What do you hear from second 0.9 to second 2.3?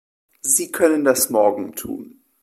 das morgen tun.